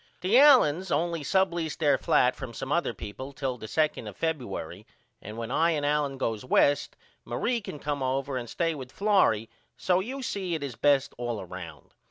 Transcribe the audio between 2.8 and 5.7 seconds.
people till the 2 of Febuery and when I